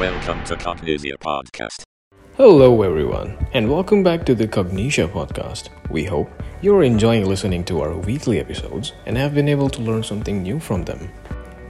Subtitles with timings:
[0.00, 1.82] Welcome to Cognixia Podcast.
[2.38, 5.68] Hello, everyone, and welcome back to the Cognixia podcast.
[5.90, 6.30] We hope
[6.62, 10.58] you're enjoying listening to our weekly episodes and have been able to learn something new
[10.58, 11.10] from them.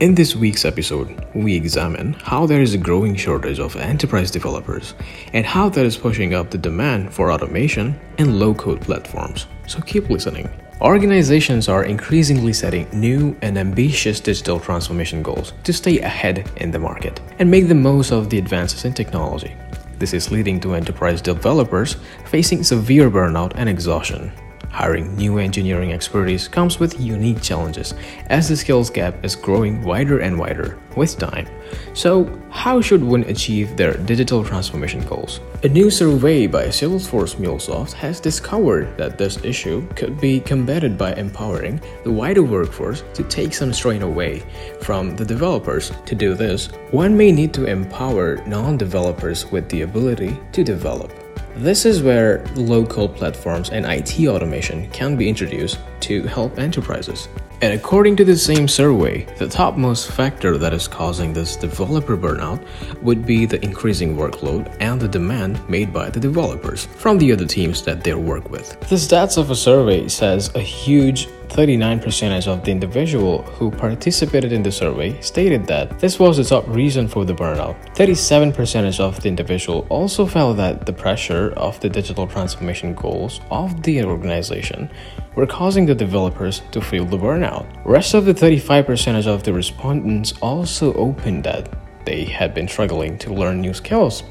[0.00, 4.94] In this week's episode, we examine how there is a growing shortage of enterprise developers
[5.34, 9.48] and how that is pushing up the demand for automation and low code platforms.
[9.66, 10.48] So keep listening.
[10.80, 16.78] Organizations are increasingly setting new and ambitious digital transformation goals to stay ahead in the
[16.78, 19.54] market and make the most of the advances in technology.
[20.00, 21.96] This is leading to enterprise developers
[22.26, 24.32] facing severe burnout and exhaustion.
[24.74, 27.94] Hiring new engineering expertise comes with unique challenges
[28.26, 31.46] as the skills gap is growing wider and wider with time.
[31.92, 35.38] So, how should one achieve their digital transformation goals?
[35.62, 41.14] A new survey by Salesforce MuleSoft has discovered that this issue could be combated by
[41.14, 44.42] empowering the wider workforce to take some strain away
[44.82, 45.92] from the developers.
[46.06, 51.23] To do this, one may need to empower non developers with the ability to develop.
[51.56, 57.28] This is where low code platforms and IT automation can be introduced to help enterprises.
[57.62, 62.60] And according to the same survey, the topmost factor that is causing this developer burnout
[63.00, 67.46] would be the increasing workload and the demand made by the developers from the other
[67.46, 68.78] teams that they work with.
[68.80, 74.62] The stats of a survey says a huge 39% of the individual who participated in
[74.62, 77.76] the survey stated that this was the top reason for the burnout.
[77.94, 83.82] 37% of the individual also felt that the pressure of the digital transformation goals of
[83.84, 84.90] the organization
[85.34, 87.66] were causing the developers to feel the burnout.
[87.84, 91.68] Rest of the 35% of the respondents also opened that
[92.04, 94.22] they had been struggling to learn new skills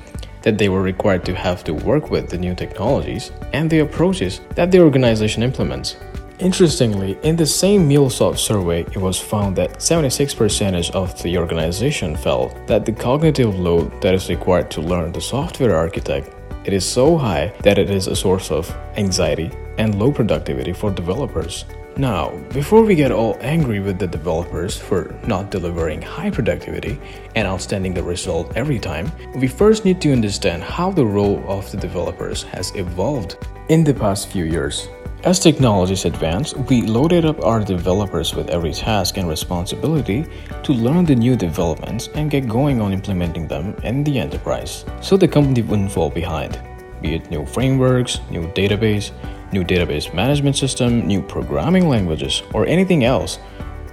[0.44, 4.42] that they were required to have to work with the new technologies and the approaches
[4.56, 5.96] that the organization implements.
[6.40, 12.68] Interestingly, in the same MuleSoft survey, it was found that 76% of the organization felt
[12.68, 16.36] that the cognitive load that is required to learn the software architect
[16.66, 20.92] it is so high that it is a source of anxiety and low productivity for
[20.92, 21.66] developers.
[21.96, 27.00] Now, before we get all angry with the developers for not delivering high productivity
[27.36, 31.70] and outstanding the result every time, we first need to understand how the role of
[31.70, 33.38] the developers has evolved
[33.70, 34.88] in the past few years.
[35.24, 40.26] As technologies advance, we loaded up our developers with every task and responsibility
[40.64, 45.16] to learn the new developments and get going on implementing them in the enterprise so
[45.16, 46.60] the company wouldn't fall behind.
[47.02, 49.12] Be it new frameworks, new database,
[49.54, 53.40] new database management system, new programming languages, or anything else,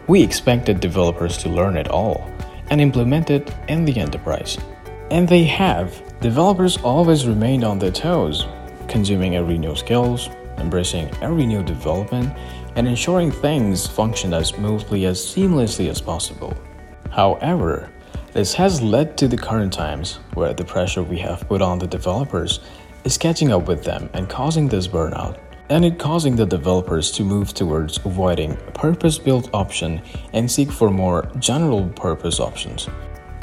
[0.08, 2.28] we expected developers to learn it all
[2.70, 4.58] and implement it in the enterprise.
[5.12, 6.02] And they have.
[6.18, 8.48] Developers always remained on their toes,
[8.88, 10.28] consuming every new skills,
[10.60, 12.36] embracing every new development,
[12.76, 16.54] and ensuring things function as smoothly as seamlessly as possible.
[17.10, 17.90] However,
[18.32, 21.86] this has led to the current times where the pressure we have put on the
[21.86, 22.60] developers
[23.04, 25.38] is catching up with them and causing this burnout,
[25.68, 30.00] and it causing the developers to move towards avoiding purpose-built option
[30.32, 32.88] and seek for more general purpose options.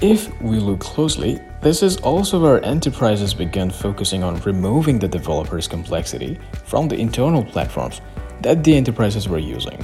[0.01, 5.67] If we look closely, this is also where enterprises began focusing on removing the developer's
[5.67, 8.01] complexity from the internal platforms
[8.41, 9.83] that the enterprises were using.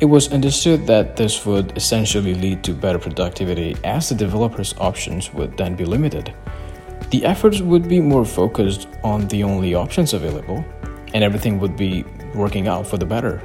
[0.00, 5.32] It was understood that this would essentially lead to better productivity as the developer's options
[5.32, 6.34] would then be limited.
[7.10, 10.64] The efforts would be more focused on the only options available,
[11.14, 12.04] and everything would be
[12.34, 13.40] working out for the better.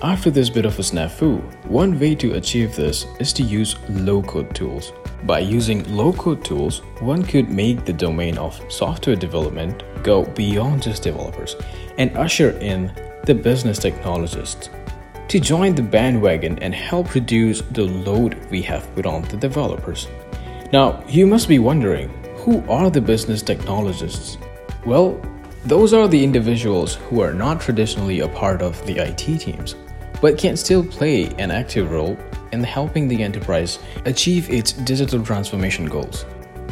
[0.00, 4.22] After this bit of a snafu, one way to achieve this is to use low
[4.22, 4.92] code tools.
[5.24, 10.84] By using low code tools, one could make the domain of software development go beyond
[10.84, 11.56] just developers
[11.98, 12.92] and usher in
[13.24, 14.70] the business technologists
[15.26, 20.06] to join the bandwagon and help reduce the load we have put on the developers.
[20.72, 24.38] Now, you must be wondering who are the business technologists?
[24.86, 25.20] Well,
[25.64, 29.74] those are the individuals who are not traditionally a part of the IT teams,
[30.20, 32.16] but can still play an active role
[32.52, 36.24] in helping the enterprise achieve its digital transformation goals.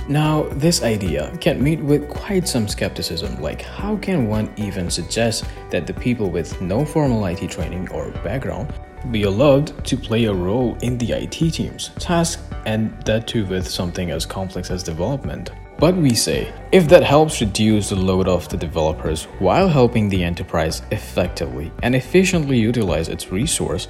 [0.09, 5.45] Now, this idea can meet with quite some skepticism like, how can one even suggest
[5.71, 8.73] that the people with no formal IT training or background
[9.11, 13.67] be allowed to play a role in the IT team's task and that too with
[13.69, 15.51] something as complex as development?
[15.79, 20.25] But we say, if that helps reduce the load of the developers while helping the
[20.25, 23.89] enterprise effectively and efficiently utilize its resource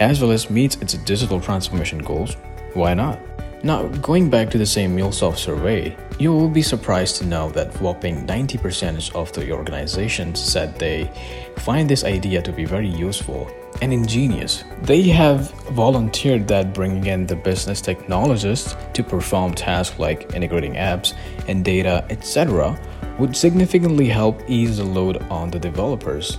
[0.00, 2.36] as well as meets its digital transformation goals,
[2.72, 3.18] why not?
[3.62, 7.74] Now, going back to the same MuleSoft survey, you will be surprised to know that
[7.80, 11.10] whopping 90% of the organizations said they
[11.58, 13.50] find this idea to be very useful
[13.82, 14.64] and ingenious.
[14.82, 21.14] They have volunteered that bringing in the business technologists to perform tasks like integrating apps
[21.48, 22.78] and data, etc.,
[23.18, 26.38] would significantly help ease the load on the developers.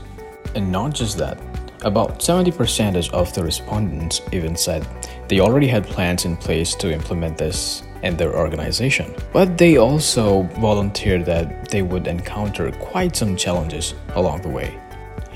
[0.56, 1.39] And not just that,
[1.84, 4.88] about 70% of the respondents even said
[5.28, 9.13] they already had plans in place to implement this in their organization.
[9.34, 14.80] But they also volunteered that they would encounter quite some challenges along the way.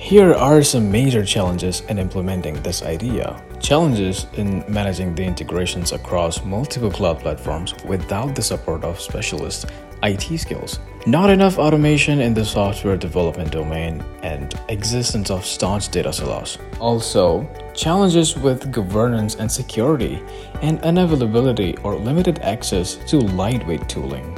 [0.01, 3.39] Here are some major challenges in implementing this idea.
[3.59, 9.67] Challenges in managing the integrations across multiple cloud platforms without the support of specialist
[10.01, 10.79] IT skills.
[11.05, 16.57] Not enough automation in the software development domain and existence of staunch data silos.
[16.79, 20.19] Also, challenges with governance and security
[20.63, 24.35] and unavailability or limited access to lightweight tooling.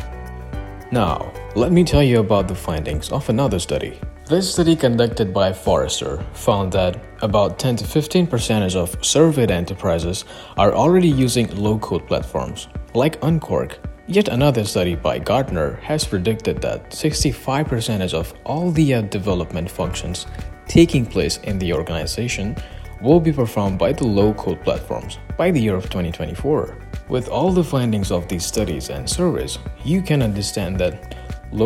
[0.91, 3.97] Now, let me tell you about the findings of another study.
[4.25, 10.23] This study conducted by Forrester found that about 10 to 15 percent of surveyed enterprises
[10.55, 13.79] are already using low-code platforms like Unqork.
[14.07, 20.25] Yet another study by Gartner has predicted that 65% of all the app development functions
[20.69, 22.55] taking place in the organization
[23.01, 26.77] will be performed by the low code platforms by the year of 2024.
[27.09, 31.13] With all the findings of these studies and surveys, you can understand that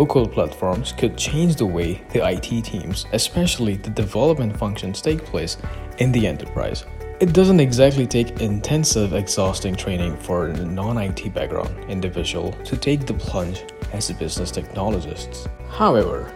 [0.05, 5.57] code platforms could change the way the IT teams, especially the development functions, take place
[5.99, 6.85] in the enterprise.
[7.19, 13.05] It doesn't exactly take intensive, exhausting training for a non IT background individual to take
[13.05, 13.63] the plunge
[13.93, 15.47] as a business technologists.
[15.69, 16.33] However,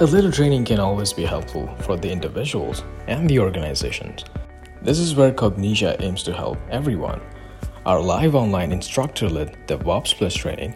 [0.00, 4.24] a little training can always be helpful for the individuals and the organizations.
[4.82, 7.20] This is where Cognixia aims to help everyone.
[7.86, 10.74] Our live online instructor led DevOps Plus training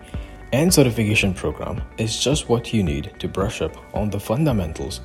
[0.52, 5.00] and certification program is just what you need to brush up on the fundamentals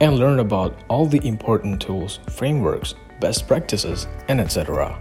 [0.00, 4.98] and learn about all the important tools, frameworks, best practices, and etc.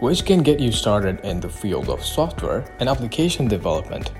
[0.00, 4.12] Which can get you started in the field of software and application development.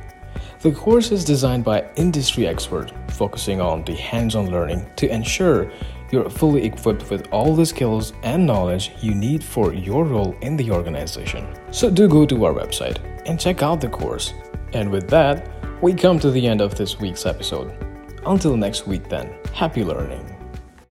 [0.60, 5.70] The course is designed by industry experts, focusing on the hands on learning to ensure
[6.10, 10.56] you're fully equipped with all the skills and knowledge you need for your role in
[10.56, 11.46] the organization.
[11.70, 14.32] So, do go to our website and check out the course.
[14.72, 15.48] And with that,
[15.82, 17.72] we come to the end of this week's episode.
[18.26, 20.37] Until next week, then, happy learning.